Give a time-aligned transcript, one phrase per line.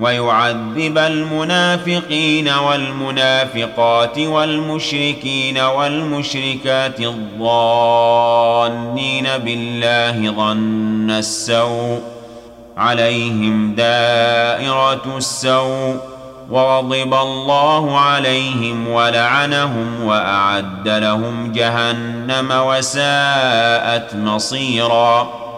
[0.00, 8.18] ويعذب المنافقين والمنافقات والمشركين والمشركات الظانين
[9.44, 12.00] بالله ظن السوء
[12.76, 15.96] عليهم دائرة السوء
[16.50, 25.49] وغضب الله عليهم ولعنهم وأعد لهم جهنم وساءت مصيراً.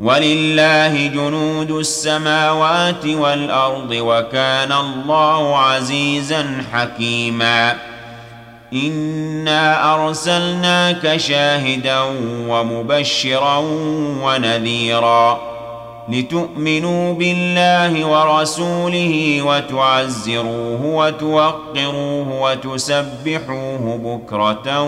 [0.00, 7.76] ولله جنود السماوات والأرض وكان الله عزيزا حكيما.
[8.72, 12.00] إنا أرسلناك شاهدا
[12.48, 13.56] ومبشرا
[14.22, 15.40] ونذيرا
[16.08, 24.82] لتؤمنوا بالله ورسوله وتعزروه وتوقروه وتسبحوه بكرة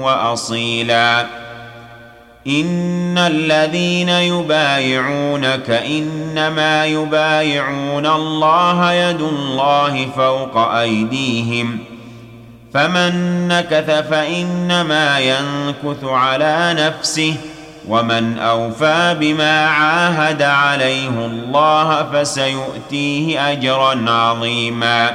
[0.00, 1.45] وأصيلا.
[2.46, 11.78] ان الذين يبايعونك انما يبايعون الله يد الله فوق ايديهم
[12.74, 17.34] فمن نكث فانما ينكث على نفسه
[17.88, 25.10] ومن اوفى بما عاهد عليه الله فسيؤتيه اجرا عظيما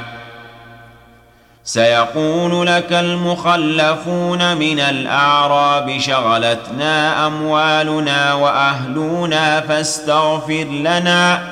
[1.64, 11.42] سيقول لك المخلفون من الأعراب شغلتنا أموالنا وأهلنا فاستغفر لنا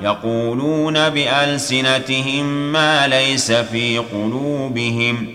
[0.00, 5.26] يقولون بألسنتهم ما ليس في قلوبهم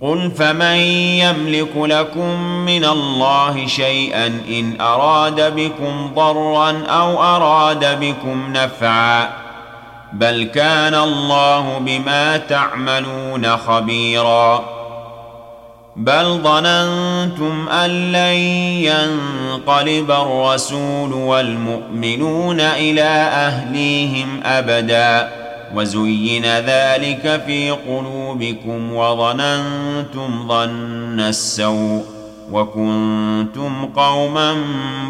[0.00, 0.76] قل فمن
[1.20, 9.39] يملك لكم من الله شيئا إن أراد بكم ضرا أو أراد بكم نفعا
[10.12, 14.64] بل كان الله بما تعملون خبيرا
[15.96, 18.34] بل ظننتم ان لن
[18.84, 25.30] ينقلب الرسول والمؤمنون إلى اهليهم ابدا
[25.74, 32.04] وزين ذلك في قلوبكم وظننتم ظن السوء
[32.52, 34.56] وكنتم قوما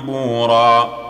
[0.06, 1.09] بوراً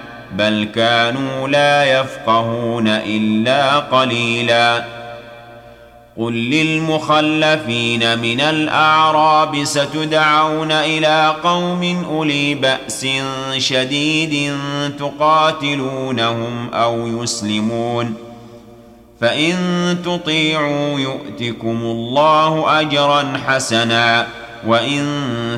[0.37, 4.85] بل كانوا لا يفقهون الا قليلا
[6.17, 13.07] قل للمخلفين من الاعراب ستدعون إلى قوم اولي باس
[13.57, 14.53] شديد
[14.99, 18.13] تقاتلونهم أو يسلمون
[19.21, 24.27] فان تطيعوا يؤتكم الله اجرا حسنا
[24.67, 25.05] وان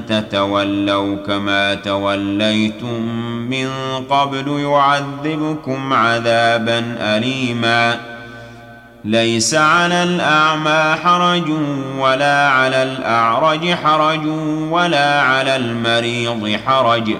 [0.08, 3.02] تتولوا كما توليتم
[3.50, 3.70] من
[4.10, 8.00] قبل يعذبكم عذابا اليما
[9.06, 11.50] ليس على الاعمى حرج
[12.00, 14.26] ولا على الاعرج حرج
[14.72, 17.16] ولا على المريض حرج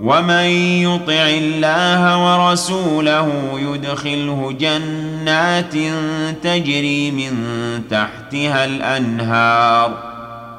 [0.00, 0.44] ومن
[0.84, 5.74] يطع الله ورسوله يدخله جنات
[6.42, 7.32] تجري من
[7.90, 10.13] تحتها الانهار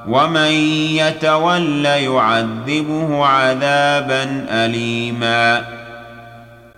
[0.08, 0.52] ومن
[0.92, 5.76] يتول يعذبه عذابا اليما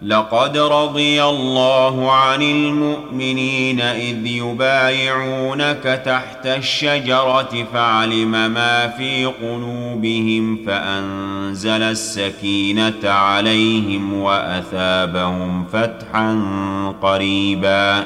[0.01, 13.09] لقد رضي الله عن المؤمنين اذ يبايعونك تحت الشجره فعلم ما في قلوبهم فانزل السكينه
[13.09, 16.39] عليهم واثابهم فتحا
[17.01, 18.06] قريبا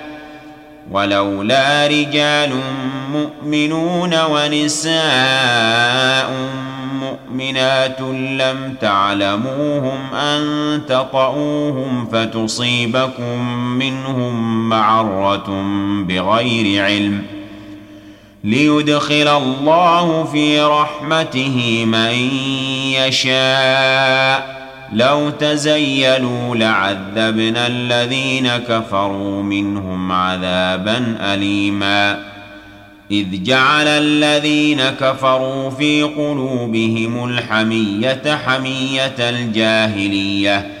[0.91, 2.49] ولولا رجال
[3.11, 4.91] مؤمنون ونساء
[7.01, 8.01] مؤمنات
[8.41, 15.63] لم تعلموهم أن تطئوهم فتصيبكم منهم معرة
[16.07, 17.23] بغير علم
[18.43, 22.13] ليدخل الله في رحمته من
[22.93, 24.60] يشاء
[24.93, 32.31] لو تزيلوا لعذبنا الذين كفروا منهم عذابا اليما.
[33.11, 40.80] إذ جعل الذين كفروا في قلوبهم الحمية حمية الجاهلية.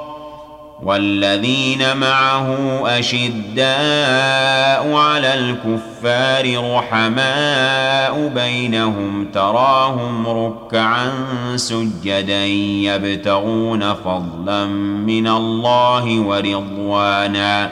[0.83, 2.57] والذين معه
[2.99, 11.11] أشداء على الكفار رحماء بينهم تراهم ركعا
[11.55, 14.65] سجدا يبتغون فضلا
[15.05, 17.71] من الله ورضوانا